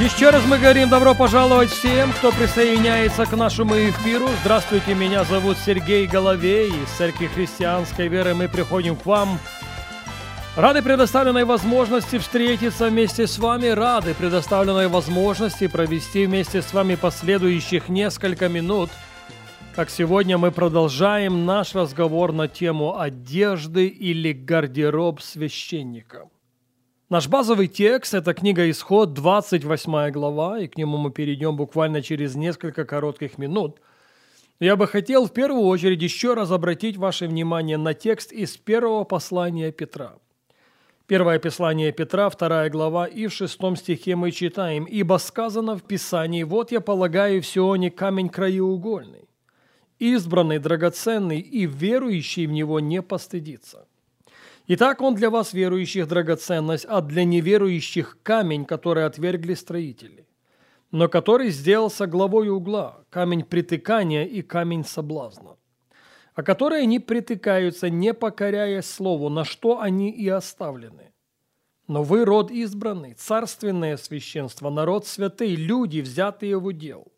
Еще 0.00 0.30
раз 0.30 0.44
мы 0.44 0.58
говорим 0.58 0.88
добро 0.88 1.14
пожаловать 1.14 1.70
всем, 1.70 2.12
кто 2.14 2.32
присоединяется 2.32 3.26
к 3.26 3.36
нашему 3.36 3.76
эфиру. 3.76 4.28
Здравствуйте, 4.40 4.92
меня 4.92 5.22
зовут 5.22 5.56
Сергей 5.56 6.08
Головей. 6.08 6.70
Из 6.70 6.88
Церкви 6.98 7.26
Христианской 7.28 8.08
Веры 8.08 8.34
мы 8.34 8.48
приходим 8.48 8.96
к 8.96 9.06
вам. 9.06 9.38
Рады 10.56 10.82
предоставленной 10.82 11.44
возможности 11.44 12.18
встретиться 12.18 12.88
вместе 12.88 13.28
с 13.28 13.38
вами, 13.38 13.68
рады 13.68 14.14
предоставленной 14.14 14.88
возможности 14.88 15.68
провести 15.68 16.26
вместе 16.26 16.60
с 16.60 16.72
вами 16.72 16.96
последующих 16.96 17.88
несколько 17.88 18.48
минут. 18.48 18.90
Как 19.76 19.90
сегодня 19.90 20.36
мы 20.38 20.50
продолжаем 20.50 21.46
наш 21.46 21.72
разговор 21.76 22.32
на 22.32 22.48
тему 22.48 22.98
одежды 22.98 23.86
или 23.86 24.32
гардероб 24.32 25.20
священника. 25.20 26.24
Наш 27.10 27.28
базовый 27.28 27.68
текст– 27.68 28.14
это 28.14 28.32
книга 28.32 28.70
Исход, 28.70 29.12
28 29.12 30.10
глава, 30.10 30.60
и 30.60 30.68
к 30.68 30.78
нему 30.78 30.96
мы 30.96 31.10
перейдем 31.10 31.54
буквально 31.54 32.00
через 32.00 32.34
несколько 32.34 32.86
коротких 32.86 33.36
минут. 33.36 33.78
Я 34.58 34.74
бы 34.76 34.86
хотел 34.86 35.26
в 35.26 35.32
первую 35.34 35.66
очередь 35.66 36.00
еще 36.00 36.32
раз 36.32 36.50
обратить 36.50 36.96
ваше 36.96 37.26
внимание 37.26 37.76
на 37.76 37.92
текст 37.92 38.32
из 38.32 38.56
первого 38.56 39.04
послания 39.04 39.70
Петра. 39.70 40.14
Первое 41.06 41.38
послание 41.38 41.92
Петра, 41.92 42.30
вторая 42.30 42.70
глава, 42.70 43.06
и 43.06 43.26
в 43.26 43.34
шестом 43.34 43.76
стихе 43.76 44.16
мы 44.16 44.30
читаем 44.30 44.86
«Ибо 44.86 45.18
сказано 45.18 45.76
в 45.76 45.82
Писании, 45.82 46.42
вот 46.42 46.72
я 46.72 46.80
полагаю 46.80 47.42
в 47.42 47.46
Сионе 47.46 47.90
камень 47.90 48.30
краеугольный, 48.30 49.28
избранный, 49.98 50.58
драгоценный, 50.58 51.40
и 51.40 51.66
верующий 51.66 52.46
в 52.46 52.52
него 52.52 52.80
не 52.80 53.02
постыдится». 53.02 53.86
Итак, 54.66 55.02
он 55.02 55.14
для 55.14 55.28
вас, 55.28 55.52
верующих, 55.52 56.08
драгоценность, 56.08 56.86
а 56.88 57.02
для 57.02 57.24
неверующих 57.24 58.16
камень, 58.22 58.64
который 58.64 59.04
отвергли 59.04 59.52
строители, 59.52 60.26
но 60.90 61.08
который 61.08 61.50
сделался 61.50 62.06
главой 62.06 62.48
угла, 62.48 63.04
камень 63.10 63.44
притыкания 63.44 64.24
и 64.24 64.40
камень 64.40 64.84
соблазна, 64.84 65.56
а 66.34 66.42
которые 66.42 66.84
они 66.84 66.98
притыкаются, 66.98 67.90
не 67.90 68.14
покоряя 68.14 68.80
слову, 68.80 69.28
на 69.28 69.44
что 69.44 69.80
они 69.80 70.10
и 70.10 70.26
оставлены. 70.30 71.12
Но 71.86 72.02
вы 72.02 72.24
род 72.24 72.50
избранный, 72.50 73.12
царственное 73.12 73.98
священство, 73.98 74.70
народ 74.70 75.06
святый, 75.06 75.54
люди, 75.56 76.00
взятые 76.00 76.56
в 76.56 76.64
удел, 76.64 77.12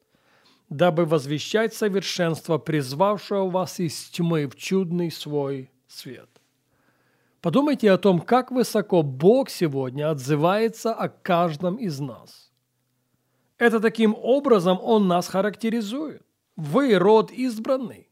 дабы 0.68 1.04
возвещать 1.04 1.74
совершенство, 1.74 2.58
призвавшего 2.58 3.48
вас 3.48 3.78
из 3.78 3.94
тьмы 4.08 4.48
в 4.48 4.56
чудный 4.56 5.12
свой 5.12 5.70
свет. 5.86 6.35
Подумайте 7.40 7.90
о 7.92 7.98
том, 7.98 8.20
как 8.20 8.50
высоко 8.50 9.02
Бог 9.02 9.50
сегодня 9.50 10.10
отзывается 10.10 10.92
о 10.92 11.08
каждом 11.08 11.76
из 11.76 12.00
нас. 12.00 12.50
Это 13.58 13.80
таким 13.80 14.16
образом 14.20 14.78
Он 14.82 15.08
нас 15.08 15.28
характеризует. 15.28 16.22
Вы 16.56 16.94
род 16.98 17.30
избранный. 17.30 18.08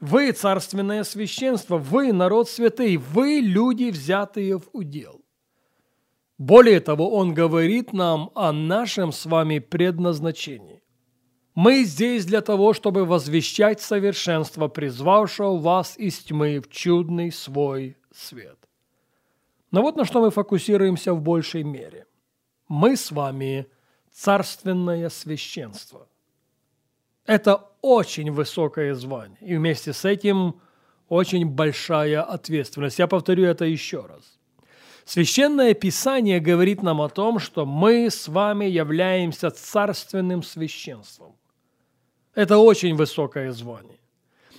Вы 0.00 0.32
царственное 0.32 1.04
священство, 1.04 1.78
вы 1.78 2.12
народ 2.12 2.48
святый, 2.48 2.96
вы 2.96 3.40
люди, 3.40 3.90
взятые 3.90 4.58
в 4.58 4.68
удел. 4.72 5.20
Более 6.38 6.80
того, 6.80 7.14
Он 7.14 7.34
говорит 7.34 7.92
нам 7.92 8.30
о 8.34 8.52
нашем 8.52 9.12
с 9.12 9.26
вами 9.26 9.60
предназначении. 9.60 10.82
Мы 11.54 11.84
здесь 11.84 12.24
для 12.24 12.40
того, 12.40 12.72
чтобы 12.72 13.04
возвещать 13.04 13.80
совершенство, 13.80 14.68
призвавшего 14.68 15.56
вас 15.56 15.96
из 15.98 16.18
тьмы 16.18 16.60
в 16.60 16.68
чудный 16.70 17.30
свой 17.30 17.96
свет. 18.14 18.58
Но 19.70 19.82
вот 19.82 19.96
на 19.96 20.04
что 20.04 20.20
мы 20.20 20.30
фокусируемся 20.30 21.14
в 21.14 21.20
большей 21.20 21.62
мере. 21.62 22.06
Мы 22.68 22.96
с 22.96 23.10
вами 23.10 23.66
царственное 24.10 25.08
священство. 25.08 26.08
Это 27.26 27.70
очень 27.80 28.30
высокое 28.30 28.94
звание, 28.94 29.38
и 29.40 29.56
вместе 29.56 29.92
с 29.92 30.04
этим 30.04 30.60
очень 31.08 31.46
большая 31.46 32.22
ответственность. 32.22 32.98
Я 32.98 33.06
повторю 33.06 33.44
это 33.44 33.64
еще 33.64 34.06
раз. 34.06 34.38
Священное 35.04 35.74
Писание 35.74 36.40
говорит 36.40 36.82
нам 36.82 37.00
о 37.00 37.08
том, 37.08 37.38
что 37.38 37.66
мы 37.66 38.08
с 38.08 38.28
вами 38.28 38.66
являемся 38.66 39.50
царственным 39.50 40.42
священством. 40.42 41.36
Это 42.34 42.58
очень 42.58 42.94
высокое 42.94 43.52
звание. 43.52 43.98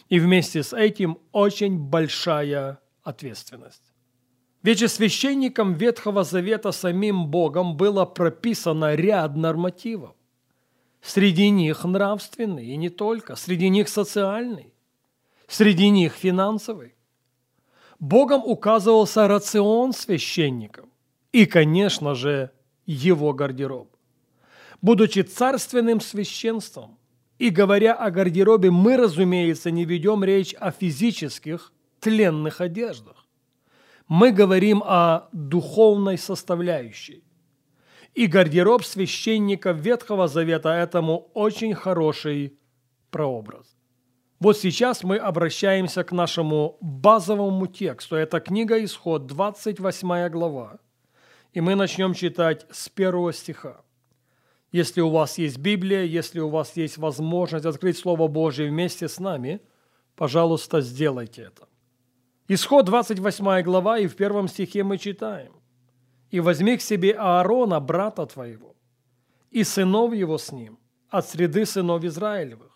И 0.10 0.20
вместе 0.20 0.62
с 0.62 0.74
этим 0.74 1.18
очень 1.32 1.78
большая 1.78 2.80
ответственность. 3.04 3.94
Ведь 4.64 4.90
священникам 4.90 5.74
Ветхого 5.74 6.24
Завета 6.24 6.72
самим 6.72 7.28
Богом 7.28 7.76
было 7.76 8.06
прописано 8.06 8.96
ряд 8.96 9.36
нормативов. 9.36 10.16
Среди 11.02 11.50
них 11.50 11.84
нравственный, 11.84 12.66
и 12.66 12.78
не 12.78 12.90
только, 12.90 13.36
среди 13.36 13.68
них 13.68 13.90
социальный, 13.90 14.74
среди 15.48 15.90
них 15.90 16.14
финансовый. 16.14 16.96
Богом 18.00 18.42
указывался 18.46 19.28
рацион 19.28 19.92
священников 19.92 20.86
и, 21.34 21.46
конечно 21.46 22.16
же, 22.16 22.52
его 22.86 23.34
гардероб. 23.34 23.90
Будучи 24.82 25.22
царственным 25.22 26.00
священством 26.00 26.98
и 27.38 27.50
говоря 27.50 27.94
о 27.94 28.12
гардеробе, 28.12 28.72
мы, 28.72 28.96
разумеется, 28.96 29.72
не 29.72 29.84
ведем 29.84 30.24
речь 30.24 30.54
о 30.54 30.72
физических 30.72 31.74
тленных 32.04 32.62
одеждах. 32.62 33.26
Мы 34.08 34.32
говорим 34.32 34.84
о 34.86 35.30
духовной 35.32 36.18
составляющей. 36.18 37.24
И 38.14 38.28
гардероб 38.28 38.84
священника 38.84 39.72
Ветхого 39.72 40.28
Завета 40.28 40.70
этому 40.70 41.32
очень 41.34 41.74
хороший 41.74 42.54
прообраз. 43.10 43.76
Вот 44.40 44.58
сейчас 44.58 45.04
мы 45.04 45.18
обращаемся 45.18 46.04
к 46.04 46.12
нашему 46.12 46.78
базовому 46.82 47.68
тексту. 47.68 48.18
Это 48.18 48.40
книга 48.40 48.84
Исход, 48.84 49.26
28 49.26 50.30
глава. 50.30 50.80
И 51.54 51.62
мы 51.62 51.76
начнем 51.76 52.14
читать 52.14 52.66
с 52.70 52.90
первого 52.90 53.32
стиха. 53.34 53.82
Если 54.74 55.02
у 55.02 55.10
вас 55.10 55.38
есть 55.38 55.58
Библия, 55.58 56.04
если 56.04 56.40
у 56.40 56.50
вас 56.50 56.78
есть 56.78 56.98
возможность 56.98 57.66
открыть 57.66 57.98
Слово 57.98 58.28
Божье 58.28 58.68
вместе 58.70 59.08
с 59.08 59.20
нами, 59.20 59.62
пожалуйста, 60.16 60.82
сделайте 60.82 61.44
это. 61.44 61.68
Исход 62.50 62.86
28 62.86 63.62
глава, 63.62 64.00
и 64.00 64.08
в 64.08 64.16
первом 64.18 64.50
стихе 64.50 64.84
мы 64.84 64.98
читаем. 64.98 65.54
«И 66.30 66.42
возьми 66.42 66.76
к 66.76 66.82
себе 66.82 67.14
Аарона, 67.14 67.80
брата 67.80 68.26
твоего, 68.26 68.76
и 69.52 69.64
сынов 69.64 70.14
его 70.14 70.38
с 70.38 70.52
ним, 70.52 70.78
от 71.10 71.26
среды 71.30 71.66
сынов 71.66 72.04
Израилевых, 72.04 72.72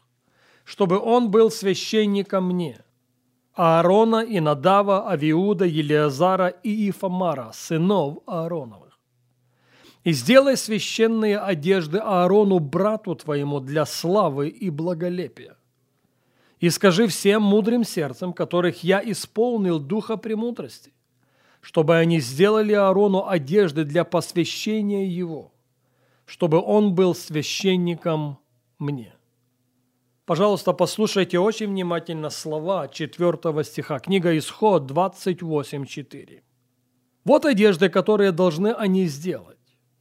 чтобы 0.64 1.00
он 1.00 1.32
был 1.32 1.52
священником 1.52 2.46
мне, 2.46 2.86
Аарона 3.56 4.24
и 4.24 4.40
Надава, 4.40 5.10
Авиуда, 5.10 5.66
Елиазара 5.66 6.48
и 6.48 6.90
Ифамара, 6.90 7.52
сынов 7.54 8.20
Аароновых. 8.26 8.98
И 10.06 10.14
сделай 10.14 10.56
священные 10.56 11.40
одежды 11.40 11.98
Аарону, 11.98 12.60
брату 12.60 13.16
твоему, 13.16 13.60
для 13.60 13.86
славы 13.86 14.48
и 14.48 14.70
благолепия 14.70 15.57
и 16.60 16.70
скажи 16.70 17.08
всем 17.08 17.44
мудрым 17.44 17.84
сердцем, 17.84 18.34
которых 18.34 18.84
я 18.84 19.02
исполнил 19.04 19.80
духа 19.80 20.18
премудрости, 20.18 20.94
чтобы 21.62 21.98
они 21.98 22.20
сделали 22.20 22.74
Аарону 22.74 23.28
одежды 23.28 23.84
для 23.84 24.04
посвящения 24.04 25.06
его, 25.06 25.54
чтобы 26.26 26.62
он 26.62 26.96
был 26.96 27.14
священником 27.14 28.40
мне. 28.80 29.14
Пожалуйста, 30.26 30.74
послушайте 30.74 31.40
очень 31.40 31.68
внимательно 31.68 32.30
слова 32.30 32.90
4 32.90 33.64
стиха, 33.64 34.00
книга 34.00 34.38
Исход 34.38 34.92
28.4. 34.92 36.42
Вот 37.24 37.46
одежды, 37.46 37.90
которые 37.90 38.32
должны 38.32 38.74
они 38.74 39.06
сделать. 39.06 39.58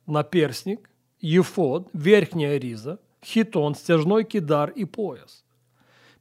Наперстник, 0.07 0.91
ефод, 1.21 1.89
верхняя 1.93 2.59
риза, 2.59 2.99
хитон, 3.25 3.75
стяжной 3.75 4.25
кидар 4.25 4.71
и 4.71 4.85
пояс. 4.85 5.46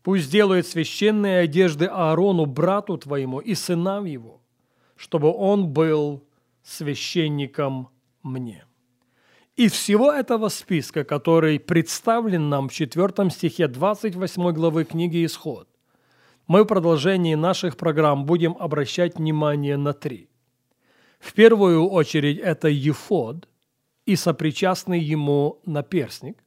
Пусть 0.05 0.25
сделает 0.25 0.67
священные 0.67 1.39
одежды 1.39 1.87
Аарону, 1.87 2.45
брату 2.45 2.95
твоему, 2.95 3.39
и 3.39 3.55
сынам 3.55 4.05
его, 4.05 4.39
чтобы 4.95 5.33
он 5.33 5.69
был 5.69 6.23
священником 6.61 7.89
мне. 8.21 8.65
Из 9.55 9.71
всего 9.71 10.11
этого 10.11 10.49
списка, 10.49 11.03
который 11.03 11.59
представлен 11.59 12.49
нам 12.49 12.69
в 12.69 12.73
4 12.73 13.31
стихе 13.31 13.67
28 13.67 14.51
главы 14.51 14.83
книги 14.83 15.25
«Исход», 15.25 15.67
мы 16.45 16.65
в 16.65 16.67
продолжении 16.67 17.33
наших 17.33 17.75
программ 17.75 18.27
будем 18.27 18.55
обращать 18.59 19.17
внимание 19.17 19.75
на 19.75 19.93
три. 19.93 20.29
В 21.17 21.33
первую 21.33 21.89
очередь 21.89 22.37
это 22.37 22.67
ефод 22.67 23.49
и 24.05 24.15
сопричастный 24.15 24.99
ему 24.99 25.61
наперсник. 25.65 26.43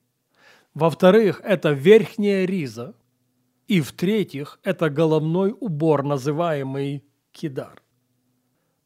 Во-вторых, 0.75 1.41
это 1.43 1.73
верхняя 1.73 2.45
риза. 2.45 2.95
И 3.69 3.83
в-третьих, 3.83 4.59
это 4.63 4.89
головной 4.89 5.55
убор, 5.61 6.03
называемый 6.03 7.05
кидар. 7.33 7.83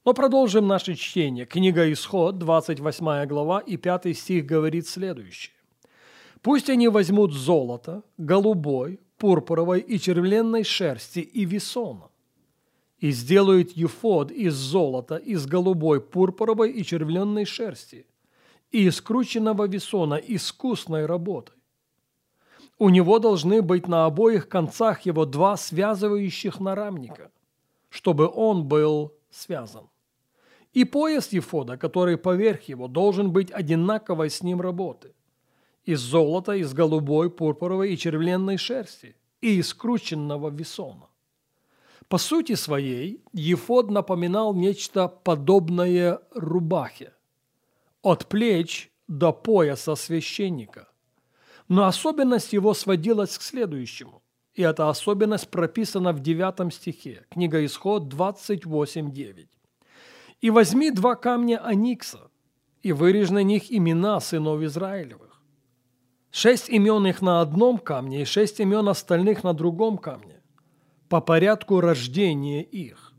Но 0.04 0.12
продолжим 0.12 0.66
наше 0.66 0.96
чтение. 0.96 1.46
Книга 1.46 1.90
Исход, 1.92 2.38
28 2.38 3.26
глава 3.26 3.60
и 3.60 3.76
5 3.76 4.16
стих 4.16 4.44
говорит 4.44 4.88
следующее. 4.88 5.54
«Пусть 6.40 6.68
они 6.68 6.88
возьмут 6.88 7.32
золото, 7.32 8.02
голубой, 8.18 8.98
пурпуровой 9.18 9.78
и 9.78 10.00
червленной 10.00 10.64
шерсти 10.64 11.20
и 11.20 11.44
весона, 11.44 12.08
и 12.98 13.12
сделают 13.12 13.70
ефод 13.76 14.32
из 14.32 14.54
золота, 14.54 15.14
из 15.14 15.46
голубой, 15.46 16.00
пурпуровой 16.00 16.72
и 16.72 16.84
червленной 16.84 17.44
шерсти, 17.44 18.04
и 18.72 18.88
из 18.88 19.00
крученного 19.00 19.68
весона 19.68 20.14
искусной 20.14 21.06
работой. 21.06 21.61
У 22.82 22.88
него 22.88 23.20
должны 23.20 23.62
быть 23.62 23.86
на 23.86 24.06
обоих 24.06 24.48
концах 24.48 25.02
его 25.02 25.24
два 25.24 25.56
связывающих 25.56 26.58
нарамника, 26.58 27.30
чтобы 27.90 28.28
он 28.28 28.64
был 28.66 29.14
связан. 29.30 29.88
И 30.72 30.82
пояс 30.82 31.28
Ефода, 31.32 31.76
который 31.76 32.16
поверх 32.16 32.62
его, 32.62 32.88
должен 32.88 33.30
быть 33.30 33.52
одинаковой 33.52 34.30
с 34.30 34.42
ним 34.42 34.60
работы. 34.60 35.14
Из 35.84 36.00
золота, 36.00 36.54
из 36.54 36.74
голубой, 36.74 37.30
пурпуровой 37.30 37.94
и 37.94 37.96
червленной 37.96 38.56
шерсти, 38.56 39.14
и 39.40 39.60
из 39.60 39.72
крученного 39.74 40.50
весона. 40.50 41.06
По 42.08 42.18
сути 42.18 42.56
своей, 42.56 43.22
Ефод 43.32 43.92
напоминал 43.92 44.54
нечто 44.54 45.06
подобное 45.06 46.18
рубахе. 46.34 47.12
От 48.02 48.26
плеч 48.26 48.90
до 49.06 49.32
пояса 49.32 49.94
священника. 49.94 50.88
Но 51.72 51.86
особенность 51.86 52.52
его 52.52 52.74
сводилась 52.74 53.38
к 53.38 53.40
следующему. 53.40 54.22
И 54.52 54.60
эта 54.60 54.90
особенность 54.90 55.48
прописана 55.48 56.12
в 56.12 56.20
9 56.20 56.70
стихе, 56.70 57.24
книга 57.30 57.64
Исход 57.64 58.12
28.9. 58.12 59.46
«И 60.42 60.50
возьми 60.50 60.90
два 60.90 61.14
камня 61.14 61.64
Аникса, 61.64 62.30
и 62.82 62.92
вырежь 62.92 63.30
на 63.30 63.42
них 63.42 63.72
имена 63.72 64.20
сынов 64.20 64.60
Израилевых. 64.60 65.40
Шесть 66.30 66.68
имен 66.68 67.06
их 67.06 67.22
на 67.22 67.40
одном 67.40 67.78
камне 67.78 68.20
и 68.20 68.26
шесть 68.26 68.60
имен 68.60 68.86
остальных 68.86 69.42
на 69.42 69.54
другом 69.54 69.96
камне, 69.96 70.42
по 71.08 71.22
порядку 71.22 71.80
рождения 71.80 72.62
их. 72.62 73.14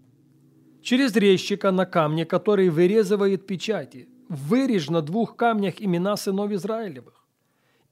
Через 0.84 1.16
резчика 1.16 1.72
на 1.72 1.88
камне, 1.88 2.24
который 2.24 2.70
вырезывает 2.70 3.48
печати, 3.48 4.10
вырежь 4.30 4.92
на 4.92 5.02
двух 5.02 5.38
камнях 5.38 5.82
имена 5.82 6.16
сынов 6.18 6.52
Израилевых 6.52 7.23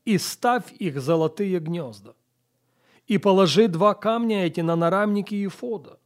и 0.05 0.17
ставь 0.17 0.71
их 0.79 1.01
золотые 1.01 1.59
гнезда. 1.59 2.15
И 3.07 3.17
положи 3.17 3.67
два 3.67 3.93
камня 3.93 4.45
эти 4.45 4.61
на 4.61 4.75
нарамники 4.75 5.35
Ефода. 5.35 5.99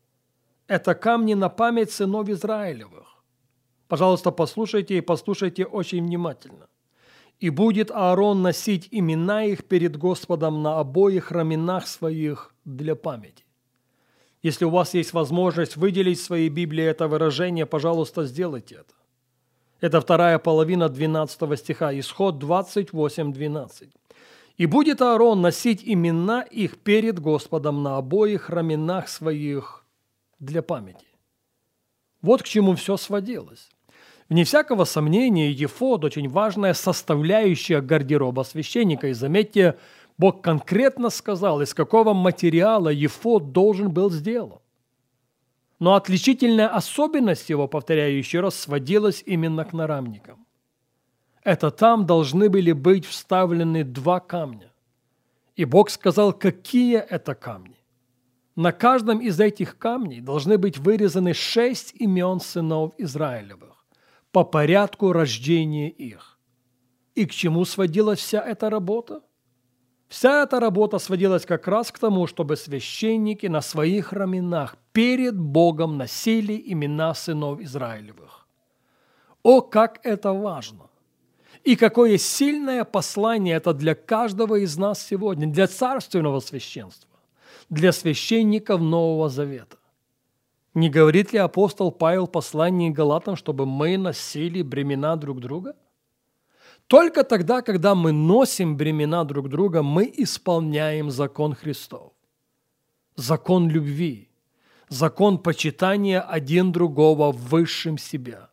Это 0.68 0.95
камни 0.95 1.36
на 1.36 1.50
память 1.50 1.92
сынов 1.92 2.30
Израилевых 2.30 3.15
Пожалуйста, 3.88 4.31
послушайте 4.31 4.97
и 4.97 5.01
послушайте 5.01 5.65
очень 5.65 6.03
внимательно. 6.03 6.68
«И 7.39 7.50
будет 7.50 7.92
Аарон 7.92 8.42
носить 8.42 8.88
имена 8.92 9.44
их 9.44 9.65
перед 9.65 9.98
Господом 9.98 10.63
на 10.63 10.80
обоих 10.80 11.31
раменах 11.31 11.88
своих 11.88 12.56
для 12.65 12.95
памяти». 12.95 13.45
Если 14.41 14.65
у 14.65 14.69
вас 14.69 14.94
есть 14.94 15.13
возможность 15.13 15.75
выделить 15.75 16.19
в 16.19 16.24
своей 16.24 16.50
Библии 16.50 16.83
это 16.83 17.07
выражение, 17.07 17.65
пожалуйста, 17.65 18.25
сделайте 18.25 18.75
это. 18.75 18.94
Это 19.85 20.01
вторая 20.01 20.39
половина 20.39 20.89
12 20.89 21.59
стиха, 21.59 21.99
исход 21.99 22.43
28.12. 22.43 23.89
«И 24.57 24.65
будет 24.65 24.99
Аарон 24.99 25.41
носить 25.41 25.83
имена 25.85 26.41
их 26.41 26.79
перед 26.79 27.19
Господом 27.19 27.83
на 27.83 27.97
обоих 27.97 28.49
раменах 28.49 29.07
своих 29.07 29.85
для 30.39 30.63
памяти». 30.63 31.05
Вот 32.23 32.41
к 32.41 32.45
чему 32.47 32.73
все 32.73 32.97
сводилось. 32.97 33.69
Вне 34.27 34.43
всякого 34.43 34.85
сомнения, 34.85 35.51
ефод– 35.51 36.03
очень 36.05 36.29
важная 36.29 36.73
составляющая 36.73 37.79
гардероба 37.79 38.41
священника. 38.41 39.09
И 39.09 39.13
заметьте, 39.13 39.77
Бог 40.17 40.41
конкретно 40.41 41.11
сказал, 41.11 41.61
из 41.61 41.75
какого 41.75 42.15
материала 42.15 42.89
ефод 42.89 43.51
должен 43.51 43.91
был 43.91 44.09
сделан. 44.09 44.57
Но 45.80 45.95
отличительная 45.95 46.69
особенность 46.69 47.50
его, 47.50 47.68
повторяю 47.68 48.18
еще 48.18 48.39
раз, 48.39 48.56
сводилась 48.56 49.24
именно 49.25 49.66
к 49.66 49.74
нарамникам. 49.74 50.45
Это 51.44 51.69
там 51.69 52.06
должны 52.06 52.50
были 52.50 52.72
быть 52.72 53.06
вставлены 53.06 53.83
два 53.83 54.19
камня. 54.19 54.72
И 55.56 55.66
Бог 55.66 55.89
сказал, 55.89 56.33
какие 56.33 56.98
это 56.98 57.36
камни. 57.36 57.77
На 58.56 58.72
каждом 58.72 59.19
из 59.19 59.39
этих 59.39 59.77
камней 59.77 60.22
должны 60.22 60.57
быть 60.57 60.77
вырезаны 60.77 61.33
шесть 61.33 61.94
имен 61.95 62.39
сынов 62.39 62.94
Израилевых 62.98 63.86
по 64.31 64.44
порядку 64.44 65.12
рождения 65.12 65.89
их. 65.89 66.39
И 67.16 67.25
к 67.25 67.31
чему 67.31 67.66
сводилась 67.66 68.19
вся 68.19 68.42
эта 68.42 68.69
работа? 68.69 69.22
Вся 70.07 70.44
эта 70.44 70.60
работа 70.60 71.00
сводилась 71.00 71.45
как 71.45 71.68
раз 71.68 71.92
к 71.92 72.00
тому, 72.00 72.27
чтобы 72.27 72.56
священники 72.56 73.48
на 73.48 73.62
своих 73.62 74.13
раменах 74.13 74.77
перед 74.95 75.38
Богом 75.38 75.97
носили 75.97 76.63
имена 76.65 77.13
сынов 77.13 77.59
Израилевых. 77.59 78.47
О, 79.44 79.62
как 79.62 80.00
это 80.03 80.31
важно! 80.31 80.89
И 81.65 81.75
какое 81.75 82.18
сильное 82.18 82.86
послание 82.86 83.57
это 83.57 83.74
для 83.74 83.94
каждого 83.94 84.56
из 84.56 84.77
нас 84.77 85.06
сегодня, 85.06 85.47
для 85.47 85.68
царственного 85.68 86.39
священства, 86.39 87.09
для 87.69 87.92
священников 87.92 88.80
Нового 88.80 89.27
Завета. 89.30 89.77
Не 90.74 90.89
говорит 90.89 91.33
ли 91.33 91.39
апостол 91.39 91.91
Павел 91.91 92.25
в 92.25 92.31
послании 92.31 92.89
Галатам, 92.89 93.36
чтобы 93.36 93.65
мы 93.65 93.98
носили 93.98 94.62
бремена 94.62 95.18
друг 95.18 95.41
друга? 95.41 95.75
Только 96.88 97.24
тогда, 97.24 97.62
когда 97.62 97.95
мы 97.95 98.13
носим 98.13 98.77
бремена 98.77 99.25
друг 99.25 99.50
друга, 99.50 99.84
мы 99.84 100.13
исполняем 100.17 101.12
закон 101.12 101.53
Христов. 101.53 102.13
Закон 103.17 103.69
любви, 103.69 104.29
закон 104.89 105.38
почитания 105.38 106.22
один 106.22 106.72
другого 106.72 107.32
высшим 107.32 107.98
себя. 107.98 108.50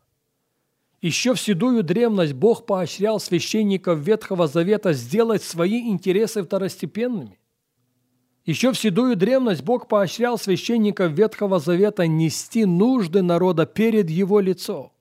Еще 1.01 1.35
в 1.35 1.41
седую 1.41 1.83
древность 1.83 2.35
Бог 2.35 2.65
поощрял 2.65 3.19
священников 3.19 3.99
Ветхого 3.99 4.47
Завета 4.47 4.93
сделать 4.93 5.43
свои 5.43 5.89
интересы 5.89 6.45
второстепенными. 6.45 7.39
Еще 8.45 8.73
в 8.73 8.79
седую 8.79 9.17
древность 9.17 9.62
Бог 9.62 9.89
поощрял 9.89 10.39
священников 10.39 11.12
Ветхого 11.12 11.59
Завета 11.59 12.07
нести 12.07 12.65
нужды 12.65 13.23
народа 13.23 13.67
перед 13.67 14.11
его 14.11 14.41
лицом. 14.41 14.93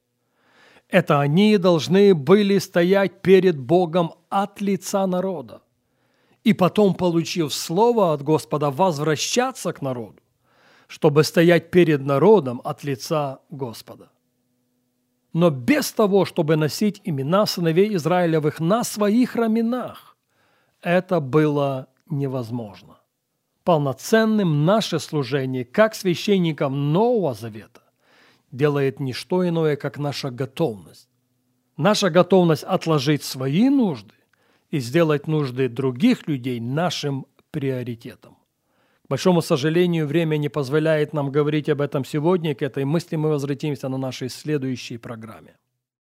Это 0.90 1.22
они 1.22 1.58
должны 1.58 2.14
были 2.14 2.58
стоять 2.58 3.22
перед 3.22 3.58
Богом 3.58 4.14
от 4.30 4.60
лица 4.60 5.08
народа. 5.08 5.62
И 6.44 6.54
потом, 6.54 6.94
получив 6.96 7.54
слово 7.54 8.14
от 8.14 8.24
Господа, 8.24 8.72
возвращаться 8.72 9.72
к 9.72 9.82
народу, 9.82 10.21
чтобы 10.92 11.24
стоять 11.24 11.72
перед 11.72 12.02
народом 12.06 12.62
от 12.64 12.84
лица 12.84 13.40
Господа. 13.50 14.12
Но 15.34 15.50
без 15.50 15.92
того, 15.92 16.26
чтобы 16.26 16.58
носить 16.58 17.02
имена 17.06 17.46
сыновей 17.46 17.96
Израилевых 17.96 18.60
на 18.60 18.84
своих 18.84 19.36
раменах, 19.36 20.18
это 20.82 21.20
было 21.20 21.88
невозможно 22.10 22.98
полноценным 23.64 24.66
наше 24.66 25.00
служение, 25.00 25.66
как 25.66 25.96
священникам 25.96 26.92
Нового 26.92 27.34
Завета, 27.34 27.84
делает 28.52 29.00
не 29.00 29.14
что 29.14 29.48
иное, 29.48 29.76
как 29.76 29.98
наша 29.98 30.32
готовность. 30.32 31.08
Наша 31.78 32.10
готовность 32.10 32.64
отложить 32.64 33.24
свои 33.24 33.70
нужды 33.70 34.14
и 34.72 34.80
сделать 34.80 35.28
нужды 35.28 35.70
других 35.70 36.28
людей 36.28 36.60
нашим 36.60 37.28
приоритетом. 37.52 38.38
Большому 39.12 39.42
сожалению, 39.42 40.08
время 40.08 40.38
не 40.38 40.48
позволяет 40.48 41.12
нам 41.12 41.32
говорить 41.32 41.68
об 41.68 41.82
этом 41.82 42.06
сегодня. 42.06 42.56
К 42.56 42.62
этой 42.62 42.86
мысли 42.86 43.18
мы 43.18 43.28
возвратимся 43.28 43.90
на 43.90 43.98
нашей 43.98 44.30
следующей 44.30 44.98
программе. 44.98 45.58